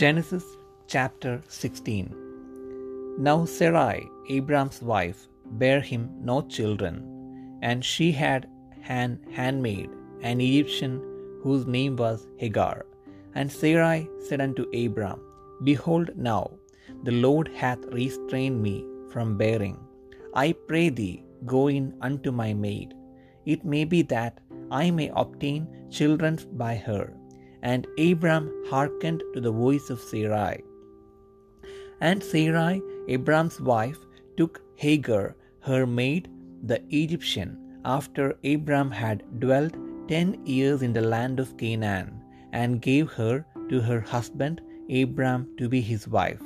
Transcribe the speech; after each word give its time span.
Genesis 0.00 0.44
chapter 0.92 1.30
16 1.48 2.02
Now 3.26 3.44
Sarai, 3.44 4.08
Abraham's 4.36 4.80
wife, 4.90 5.26
bare 5.62 5.80
him 5.80 6.02
no 6.28 6.36
children, 6.56 6.94
and 7.62 7.84
she 7.84 8.06
had 8.12 8.46
an 8.98 9.18
handmaid, 9.38 9.90
an 10.22 10.40
Egyptian, 10.40 10.94
whose 11.42 11.66
name 11.66 11.96
was 11.96 12.28
Hagar. 12.36 12.86
And 13.34 13.50
Sarai 13.50 14.08
said 14.28 14.40
unto 14.40 14.70
Abram, 14.84 15.20
Behold, 15.64 16.10
now 16.30 16.44
the 17.02 17.16
Lord 17.26 17.48
hath 17.62 17.92
restrained 18.00 18.62
me 18.62 18.76
from 19.12 19.36
bearing. 19.42 19.76
I 20.44 20.48
pray 20.68 20.90
thee, 20.90 21.24
go 21.44 21.66
in 21.78 21.92
unto 22.08 22.30
my 22.30 22.50
maid. 22.54 22.94
It 23.46 23.64
may 23.74 23.84
be 23.84 24.02
that 24.16 24.38
I 24.70 24.92
may 24.92 25.10
obtain 25.24 25.66
children 25.90 26.38
by 26.64 26.76
her. 26.76 27.17
And 27.62 27.86
Abram 27.98 28.52
hearkened 28.68 29.22
to 29.34 29.40
the 29.40 29.50
voice 29.50 29.90
of 29.90 30.00
Sarai. 30.00 30.62
And 32.00 32.22
Sarai, 32.22 32.80
Abram's 33.08 33.60
wife, 33.60 33.98
took 34.36 34.60
Hagar, 34.76 35.34
her 35.60 35.86
maid, 35.86 36.30
the 36.62 36.80
Egyptian, 36.90 37.80
after 37.84 38.36
Abram 38.44 38.90
had 38.90 39.40
dwelt 39.40 39.74
ten 40.08 40.44
years 40.46 40.82
in 40.82 40.92
the 40.92 41.00
land 41.00 41.40
of 41.40 41.56
Canaan, 41.56 42.22
and 42.52 42.80
gave 42.80 43.10
her 43.12 43.44
to 43.68 43.80
her 43.80 44.00
husband 44.00 44.60
Abram 44.90 45.48
to 45.58 45.68
be 45.68 45.80
his 45.80 46.08
wife. 46.08 46.42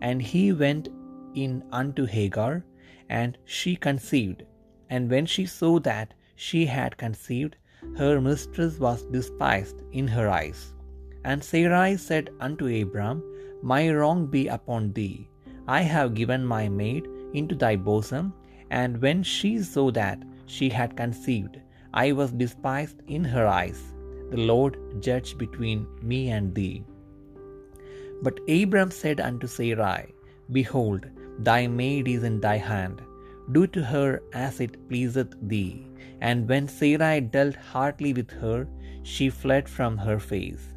And 0.00 0.20
he 0.20 0.52
went 0.52 0.88
in 1.34 1.64
unto 1.72 2.04
Hagar, 2.04 2.64
and 3.08 3.38
she 3.44 3.76
conceived. 3.76 4.44
And 4.90 5.10
when 5.10 5.26
she 5.26 5.46
saw 5.46 5.78
that 5.80 6.14
she 6.36 6.66
had 6.66 6.96
conceived, 6.96 7.56
her 7.96 8.20
mistress 8.20 8.78
was 8.78 9.02
despised 9.04 9.82
in 9.92 10.06
her 10.08 10.28
eyes. 10.28 10.74
And 11.24 11.42
Sarai 11.42 11.96
said 11.96 12.30
unto 12.40 12.66
Abram, 12.66 13.22
My 13.62 13.90
wrong 13.90 14.26
be 14.26 14.48
upon 14.48 14.92
thee. 14.92 15.28
I 15.66 15.80
have 15.80 16.14
given 16.14 16.44
my 16.44 16.68
maid 16.68 17.06
into 17.32 17.54
thy 17.54 17.76
bosom. 17.76 18.32
And 18.70 19.00
when 19.00 19.22
she 19.22 19.58
saw 19.60 19.90
that 19.92 20.22
she 20.46 20.68
had 20.68 20.96
conceived, 20.96 21.60
I 21.94 22.12
was 22.12 22.32
despised 22.32 23.02
in 23.06 23.24
her 23.24 23.46
eyes. 23.46 23.80
The 24.30 24.38
Lord 24.38 24.76
judge 25.00 25.38
between 25.38 25.86
me 26.02 26.30
and 26.30 26.54
thee. 26.54 26.84
But 28.22 28.40
Abram 28.48 28.90
said 28.90 29.20
unto 29.20 29.46
Sarai, 29.46 30.14
Behold, 30.52 31.06
thy 31.38 31.66
maid 31.66 32.08
is 32.08 32.24
in 32.24 32.40
thy 32.40 32.56
hand. 32.56 33.00
Do 33.52 33.66
to 33.68 33.82
her 33.82 34.22
as 34.32 34.60
it 34.60 34.88
pleaseth 34.88 35.34
thee. 35.42 35.86
And 36.20 36.48
when 36.48 36.68
Sarai 36.68 37.20
dealt 37.20 37.56
hardly 37.56 38.12
with 38.12 38.30
her, 38.30 38.66
she 39.02 39.28
fled 39.30 39.68
from 39.68 39.98
her 39.98 40.18
face. 40.18 40.68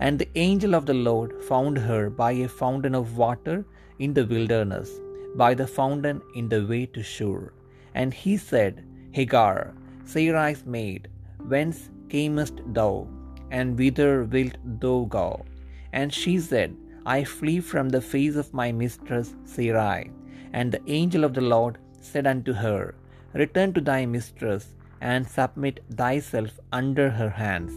And 0.00 0.18
the 0.18 0.28
angel 0.34 0.74
of 0.74 0.86
the 0.86 0.94
Lord 0.94 1.42
found 1.44 1.78
her 1.78 2.10
by 2.10 2.32
a 2.32 2.48
fountain 2.48 2.94
of 2.94 3.16
water 3.16 3.64
in 3.98 4.14
the 4.14 4.26
wilderness, 4.26 4.90
by 5.36 5.54
the 5.54 5.66
fountain 5.66 6.20
in 6.34 6.48
the 6.48 6.64
way 6.66 6.86
to 6.86 7.02
Shur. 7.02 7.52
And 7.94 8.12
he 8.12 8.36
said, 8.36 8.84
Hagar, 9.12 9.74
Sarai's 10.04 10.64
maid, 10.66 11.08
whence 11.46 11.90
camest 12.08 12.60
thou, 12.72 13.06
and 13.50 13.78
whither 13.78 14.24
wilt 14.24 14.56
thou 14.64 15.04
go? 15.04 15.44
And 15.92 16.12
she 16.12 16.38
said, 16.38 16.76
I 17.06 17.22
flee 17.22 17.60
from 17.60 17.88
the 17.88 18.00
face 18.00 18.36
of 18.36 18.52
my 18.52 18.72
mistress 18.72 19.34
Sarai. 19.44 20.10
And 20.52 20.72
the 20.72 20.82
angel 20.86 21.24
of 21.24 21.34
the 21.34 21.40
Lord 21.40 21.78
said 22.00 22.26
unto 22.26 22.52
her, 22.52 22.94
Return 23.34 23.72
to 23.74 23.80
thy 23.80 24.06
mistress, 24.06 24.74
and 25.12 25.26
submit 25.36 25.76
thyself 26.00 26.52
under 26.80 27.06
her 27.18 27.30
hands. 27.44 27.74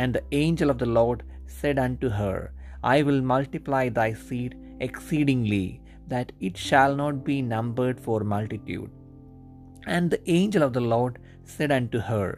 And 0.00 0.10
the 0.14 0.24
angel 0.44 0.70
of 0.72 0.78
the 0.82 0.92
Lord 0.98 1.20
said 1.58 1.78
unto 1.86 2.08
her, 2.20 2.38
I 2.94 3.02
will 3.06 3.22
multiply 3.34 3.84
thy 3.88 4.10
seed 4.26 4.52
exceedingly, 4.86 5.66
that 6.12 6.32
it 6.46 6.56
shall 6.68 6.94
not 7.02 7.16
be 7.30 7.36
numbered 7.54 7.98
for 8.06 8.18
multitude. 8.34 8.90
And 9.94 10.10
the 10.10 10.22
angel 10.38 10.62
of 10.66 10.72
the 10.76 10.86
Lord 10.94 11.14
said 11.54 11.72
unto 11.78 12.00
her, 12.10 12.28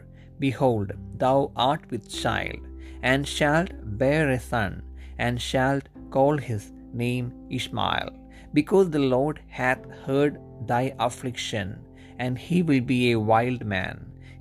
Behold, 0.45 0.91
thou 1.23 1.37
art 1.55 1.83
with 1.91 2.13
child, 2.23 2.61
and 3.09 3.33
shalt 3.37 3.71
bear 4.03 4.25
a 4.29 4.39
son, 4.51 4.73
and 5.25 5.41
shalt 5.49 5.87
call 6.15 6.37
his 6.49 6.63
name 7.03 7.27
Ishmael, 7.59 8.11
because 8.57 8.89
the 8.89 9.05
Lord 9.15 9.39
hath 9.61 9.83
heard 10.05 10.33
thy 10.71 10.83
affliction, 11.07 11.67
and 12.19 12.37
he 12.47 12.59
will 12.69 12.85
be 12.93 13.01
a 13.11 13.23
wild 13.33 13.63
man. 13.75 13.97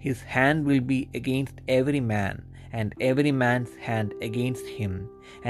His 0.06 0.20
hand 0.34 0.66
will 0.69 0.82
be 0.92 1.00
against 1.19 1.60
every 1.76 2.00
man, 2.15 2.42
and 2.78 2.94
every 3.10 3.32
man's 3.44 3.75
hand 3.87 4.10
against 4.28 4.66
him, 4.78 4.92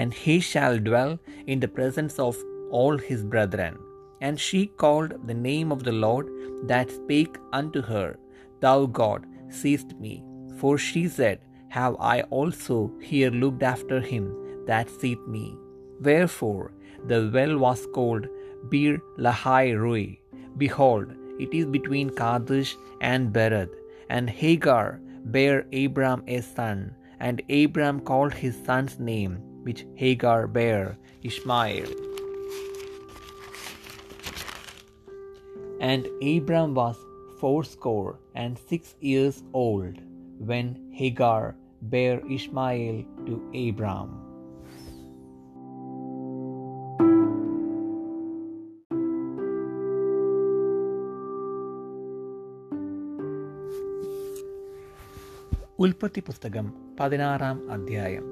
and 0.01 0.19
he 0.25 0.37
shall 0.51 0.77
dwell 0.89 1.13
in 1.53 1.59
the 1.63 1.73
presence 1.79 2.19
of 2.27 2.37
all 2.79 2.97
his 3.09 3.25
brethren. 3.33 3.75
And 4.27 4.39
she 4.47 4.61
called 4.83 5.15
the 5.31 5.39
name 5.49 5.73
of 5.73 5.83
the 5.89 5.97
Lord 6.07 6.29
that 6.73 6.95
spake 6.99 7.37
unto 7.61 7.83
her, 7.91 8.09
Thou 8.65 8.79
God 9.01 9.27
seest 9.61 9.99
me. 10.05 10.15
For 10.61 10.75
she 10.87 11.05
said, 11.19 11.39
Have 11.79 11.97
I 12.15 12.17
also 12.39 12.79
here 13.11 13.33
looked 13.43 13.65
after 13.75 14.01
him 14.13 14.25
that 14.71 14.89
seeth 15.01 15.25
me? 15.37 15.47
Wherefore 16.09 16.67
the 17.11 17.23
well 17.35 17.57
was 17.69 17.87
called 17.97 18.27
Beer 18.73 18.99
Lahai 19.27 19.65
Roi. 19.85 20.07
Behold, 20.65 21.09
it 21.45 21.53
is 21.61 21.67
between 21.79 22.11
Kadesh 22.21 22.77
and 23.01 23.33
Bered. 23.39 23.73
And 24.09 24.29
Hagar 24.29 25.01
bare 25.25 25.67
Abram 25.73 26.23
a 26.27 26.41
son, 26.41 26.95
and 27.21 27.43
Abram 27.51 28.01
called 28.01 28.35
his 28.35 28.57
son's 28.65 28.99
name, 28.99 29.39
which 29.63 29.87
Hagar 29.95 30.47
bare, 30.47 30.99
Ishmael. 31.23 31.89
And 35.81 36.07
Abram 36.23 36.75
was 36.75 36.97
fourscore 37.41 38.19
and 38.35 38.59
six 38.69 38.95
years 39.01 39.43
old 39.53 39.99
when 40.39 40.91
Hagar 40.93 41.57
bare 41.83 42.21
Ishmael 42.31 43.05
to 43.27 43.69
Abram. 43.69 44.24
ഉൽപ്പത്തി 55.85 56.21
പുസ്തകം 56.21 56.97
പതിനാറാം 57.01 57.73
അധ്യായം. 57.73 58.25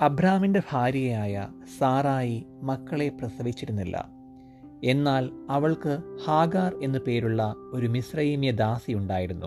അബ്രാമിന്റെ 0.00 0.62
ഭാര്യയായ 0.72 1.48
സാറായി 1.78 2.46
മക്കളെ 2.62 3.08
പ്രസവിച്ചിരുന്നില്ല. 3.08 4.08
എന്നാൽ 4.84 5.30
അവൾക്ക് 5.50 5.98
Hagar 6.24 6.78
എന്നു 6.82 6.98
പേരുള്ള 7.06 7.54
ഒരു 7.72 7.86
മിശ്രൈമ്യ 7.86 8.50
ദാസി 8.50 8.92
ഉണ്ടായിരുന്നു. 8.92 9.46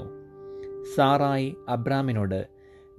സാറായി 0.95 1.55
അബ്രാമിനോട് 1.69 2.47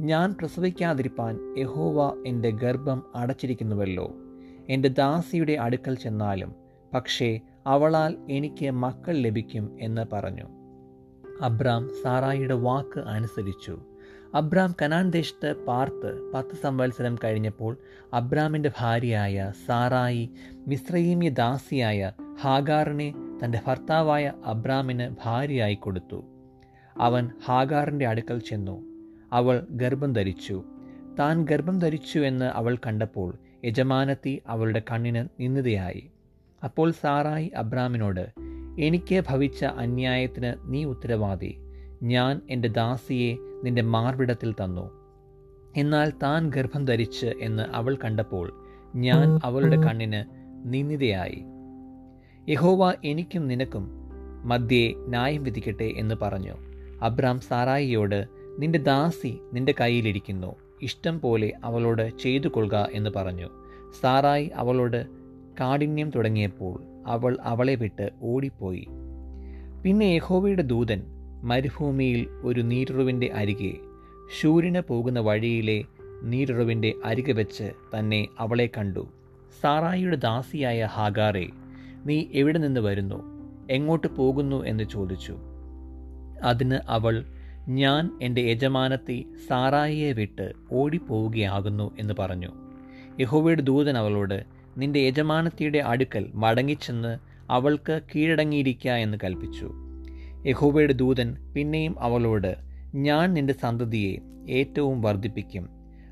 ഞാൻ 0.00 0.34
പ്രസവിക്കാതിരിപ്പാൻ 0.40 1.58
യഹോവ 1.58 2.22
എന്റെ 2.26 2.50
ഗർഭം 2.50 3.02
അടച്ചിരിക്കുന്നുവല്ലോ. 3.14 4.12
എന്റെ 4.68 4.88
ദാസിയുടെ 4.88 5.52
അടുക്കൽ 5.52 5.94
ചെന്നാലും 5.94 6.54
പക്ഷേ 6.94 7.40
അവളാൽ 7.66 8.16
എനിക്ക് 8.30 8.70
മക്കൾ 8.70 9.16
ലഭിക്കും 9.16 9.76
എന്ന് 9.80 10.06
പറഞ്ഞു. 10.12 10.44
അബ്രാം 11.42 11.90
സാറായിയുടെ 12.02 12.54
വാക്ക് 12.54 13.00
അനുസരിച്ചു. 13.00 13.78
അബ്രാം 14.34 14.74
കനാൻ 14.82 15.10
ദേശത്ത് 15.10 15.64
പാർത്ത് 15.66 16.32
പത്ത് 16.34 16.56
സംവത്സരം 16.62 17.18
കഴിഞ്ഞപ്പോൾ 17.24 17.76
അബ്രാമിന്റെ 18.14 18.70
ഭാര്യയായ 18.78 19.52
സാറായി 19.66 20.30
മിശ്രയീമ്യ 20.66 21.28
ദാസിയായ 21.28 22.12
ഹാഗാറിനെ 22.40 23.14
തന്റെ 23.44 23.60
ഭർത്താവായ 23.66 24.32
അബ്രാമിന് 24.44 25.14
ഭാര്യയായി 25.24 25.74
കൊടുത്തു. 25.74 26.24
അവൻ 27.00 27.30
ഹാഗാറിന്റെ 27.44 28.06
അടുക്കൽ 28.06 28.38
ചെന്നു. 28.38 28.84
അവൾ 29.32 29.66
ഗർഭം 29.70 30.12
ധരിച്ചു. 30.12 30.64
താൻ 31.18 31.44
ഗർഭം 31.44 31.78
ധരിച്ചു 31.78 32.18
എന്ന് 32.18 32.44
അവൾ 32.44 32.76
കണ്ടപ്പോൾ 32.76 33.38
യജമാനത്തി 33.64 34.42
അവളുടെ 34.46 34.82
കണ്ണിന് 34.92 35.28
നിന്ദിതയായി. 35.40 36.10
അപ്പോൾ 36.64 36.90
സാറായി 36.90 37.52
അബ്രാമിനോട് 37.56 38.26
എനിക്ക് 38.80 39.24
ഭവിച്ച 39.28 39.64
അന്യായത്തിന് 39.64 40.52
നീ 40.64 40.84
ഉത്തരവാദി. 40.84 41.56
ഞാൻ 42.02 42.40
എന്റെ 42.50 42.68
ദാസിയെ 42.68 43.36
നിന്റെ 43.66 43.82
മാർവിടത്തിൽ 43.82 44.52
തന്നു. 44.52 44.90
എന്നാൽ 45.76 46.12
താൻ 46.22 46.50
ഗർഭം 46.50 46.84
ധരിച്ച് 46.84 47.26
എന്ന് 47.26 47.62
അവൾ 47.62 47.98
കണ്ടപ്പോൾ 48.04 48.52
ഞാൻ 48.94 49.40
അവളുടെ 49.44 49.76
കണ്ണിന് 49.76 50.24
നിന്ദിതയായി. 50.64 51.44
യഹോവ 52.48 52.94
എനിക്കും 53.04 53.48
നിനക്കും 53.48 53.88
മധ്യേ 54.44 54.94
ന്യായം 54.96 55.42
വിധിക്കട്ടെ 55.42 55.92
എന്ന് 55.96 56.14
പറഞ്ഞു. 56.22 56.52
അബ്രാം 57.02 57.40
സാറായിയോട് 57.40 58.26
നിന്റെ 58.58 58.78
ദാസി 58.78 59.40
നിന്റെ 59.52 59.74
കയ്യിലിരിക്കുന്നു. 59.80 60.56
ഇഷ്ടം 60.82 61.20
പോലെ 61.20 61.52
അവളോട് 61.64 62.18
ചെയ്തു 62.18 62.48
കൊള്ളുക 62.48 62.88
എന്ന് 62.92 63.10
പറഞ്ഞു. 63.16 63.48
സാറായി 64.00 64.50
അവളോട് 64.54 65.06
കാഠിന്യം 65.60 66.10
തുടങ്ങിയപ്പോൾ 66.10 66.82
അവൾ 67.06 67.38
അവളെ 67.42 67.74
വിട്ട് 67.74 68.10
ഓടിപ്പോയി. 68.22 68.88
പിന്നെ 69.84 70.04
യഹോവയുടെ 70.04 70.62
ദൂതൻ 70.62 71.02
മരുഭൂമിയിൽ 71.46 72.28
ഒരു 72.42 72.60
നീരുറവിന്റെ 72.60 73.30
അരികെ. 73.34 73.74
ശൂര്യന് 74.40 74.80
പോകുന്ന 74.88 75.20
വഴിയിലെ 75.20 75.84
നീരുറവിന്റെ 76.22 76.94
അരികെ 77.04 77.32
വെച്ച് 77.32 77.72
തന്നെ 77.98 78.26
അവളെ 78.38 78.70
കണ്ടു. 78.78 79.08
സാറായിയുടെ 79.60 80.16
ദാസിയായ 80.16 80.84
ഹാഗാറെ 80.84 81.48
നീ 82.06 82.24
എവിടെ 82.32 82.58
നിന്ന് 82.58 82.80
വരുന്നു? 82.80 83.24
എങ്ങോട്ട് 83.70 84.06
പോകുന്നു? 84.06 84.64
എന്ന് 84.64 84.84
ചോദിച്ചു. 84.84 85.36
അതിന് 86.42 86.78
അവൾ 86.88 87.24
ഞാൻ 87.68 88.18
എന്റെ 88.22 88.40
യജമാനത്തെ 88.40 89.24
സാറായിയെ 89.48 90.12
വിട്ട് 90.12 90.52
ഓടിപ്പോവുകയാകുന്നു 90.72 91.90
എന്ന് 91.98 92.14
പറഞ്ഞു. 92.18 92.48
യഹോവയുടെ 93.20 93.62
ദൂതൻ 93.62 93.98
അവളോട് 93.98 94.44
നിന്റെ 94.78 95.00
യജമാനത്തിയുടെ 95.00 95.78
അടുക്കൽ 95.78 96.30
മടങ്ങിച്ചെന്ന് 96.34 97.18
അവൾക്ക് 97.50 98.00
കീഴടങ്ങിയിരിക്കുക 98.14 98.90
എന്ന് 98.90 99.18
കൽപ്പിച്ചു. 99.24 99.85
യഹോവയുടെ 100.46 100.92
ദൂതൻ 100.92 101.52
പിന്നെയും 101.56 102.02
അവളോട് 102.02 102.56
ഞാൻ 102.94 103.34
നിന്റെ 103.34 103.54
സന്തതിയെ 103.62 104.16
ഏറ്റവും 104.52 105.02
വർദ്ധിപ്പിക്കും. 105.02 105.68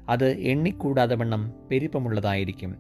അത് 0.09 0.31
എണ്ണിക്കൂടാതെ 0.31 1.17
വണ്ണം 1.17 1.53
പെരുപ്പമുള്ളതായിരിക്കും. 1.71 2.75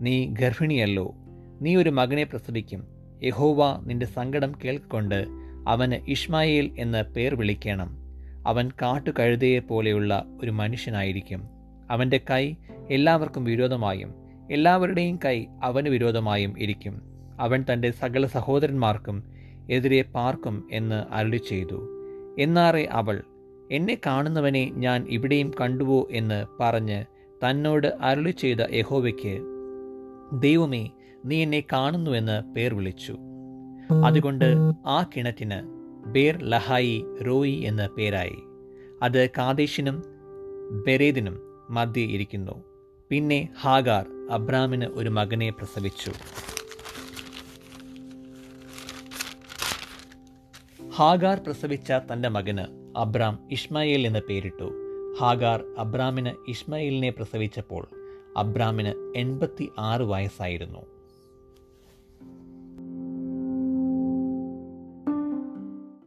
നീ 0.00 0.26
ഗർഭിണിയല്ലോ. 0.26 1.14
നീ 1.60 1.76
ഒരു 1.76 1.90
മകനെ 1.90 2.24
പ്രസവിക്കും. 2.24 2.86
യഹോവ 3.22 3.80
നിന്റെ 3.86 4.06
സങ്കടം 4.06 4.52
കേൾക്കൊണ്ട് 4.64 5.26
അവന് 5.68 6.10
ഇഷ്മായേൽ 6.10 6.70
എന്ന് 6.78 7.02
പേർ 7.02 7.34
വിളിക്കണം. 7.34 7.96
അവൻ 8.46 8.70
കാട്ടുകഴുതയെ 8.82 9.58
പോലെയുള്ള 9.58 10.24
ഒരു 10.42 10.50
മനുഷ്യനായിരിക്കും. 10.50 11.42
അവന്റെ 11.90 12.20
കൈ 12.30 12.54
എല്ലാവർക്കും 12.90 13.44
വിരോധമായും 13.44 14.14
എല്ലാവരുടെയും 14.50 15.18
കൈ 15.24 15.46
അവന് 15.62 15.88
വിരോധമായും 15.88 16.54
ഇരിക്കും. 16.58 17.02
അവൻ 17.40 17.64
തന്റെ 17.72 17.90
സകല 17.90 18.26
സഹോദരന്മാർക്കും 18.26 19.35
എതിരെ 19.70 20.02
പാർക്കും 20.02 20.64
എന്ന് 20.70 21.04
അരുളി 21.10 21.36
ചെയ്തു 21.36 21.88
എന്നാറെ 22.38 22.88
അവൾ 22.90 23.22
എന്നെ 23.70 24.00
കാണുന്നവനെ 24.06 24.70
ഞാൻ 24.70 25.06
ഇവിടെയും 25.08 25.52
കണ്ടുവോ 25.60 26.08
എന്ന് 26.10 26.46
പറഞ്ഞ് 26.60 27.04
തന്നോട് 27.44 27.86
അരുളി 28.00 28.30
ചെയ്ത 28.30 28.56
യഹോവയ്ക്ക് 28.72 29.40
ദൈവമേ 30.32 30.90
നീ 31.24 31.42
എന്നെ 31.42 31.64
കാണുന്നുവെന്ന് 31.72 32.54
പേർ 32.54 32.74
വിളിച്ചു. 32.74 33.16
അതുകൊണ്ട് 34.04 34.44
ആ 34.86 35.10
കിണറ്റിന് 35.16 35.58
ബേർ 36.06 36.38
ലഹായി 36.42 37.04
റോയി 37.26 37.52
എന്ന 37.52 37.86
പേരായി. 37.86 38.38
അത് 39.02 39.30
കാദേശിനും 39.30 40.02
ബെരേദിനും 40.86 41.40
മധ്യേ 41.70 42.06
ഇരിക്കുന്നു. 42.06 42.64
പിന്നെ 43.10 43.48
ഹാഗാർ 43.60 44.06
അബ്രാമിന് 44.30 44.84
ഒരു 44.84 45.08
മകനെ 45.08 45.50
പ്രസവിച്ചു. 45.50 46.12
ഹാഗാർ 50.98 51.38
പ്രസവിച്ച 51.38 51.92
തന്റെ 51.92 52.28
മകന് 52.28 52.96
അബ്രാം 52.98 53.48
ഇഷ്മായേൽ 53.50 54.06
എന്ന് 54.06 54.18
പേരിട്ടു. 54.28 54.68
ഹാഗാർ 55.20 55.64
അബ്രാമിന് 55.78 56.50
ഇഷ്മായേലിനെ 56.50 57.10
പ്രസവിച്ചപ്പോൾ 57.10 57.88
അബ്രാമിന് 58.36 59.18
എൺപത്തി 59.18 59.68
ആറ് 59.78 60.00
വയസ്സായിരുന്നു. 60.00 60.95